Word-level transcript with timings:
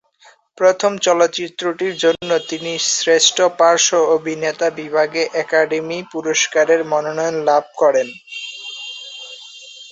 প্রথম 0.57 0.91
চলচ্চিত্রটির 1.05 1.93
জন্য 2.03 2.29
তিনি 2.49 2.71
শ্রেষ্ঠ 2.91 3.37
পার্শ্ব 3.59 3.91
অভিনেতা 4.17 4.67
বিভাগে 4.79 5.23
একাডেমি 5.43 5.99
পুরস্কারের 6.13 6.81
মনোনয়ন 6.91 7.35
লাভ 7.49 7.63
করেন। 7.81 8.07